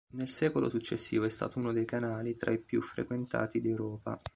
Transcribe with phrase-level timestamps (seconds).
[0.13, 4.19] Nel secolo successivo è stato uno dei canali tra i più frequentati d'Europa.